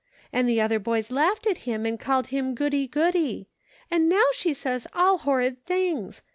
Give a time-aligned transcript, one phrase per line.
[0.33, 3.49] And the other boys laughed at him and called him 'Goody, Goody.'
[3.91, 6.23] And now she says all horrid things